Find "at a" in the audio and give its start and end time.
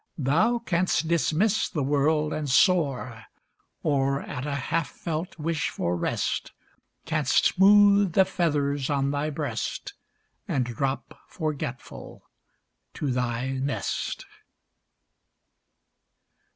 4.23-4.55